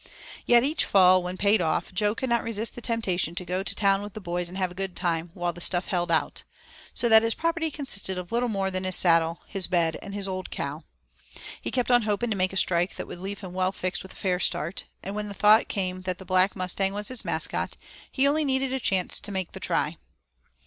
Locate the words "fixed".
13.71-14.01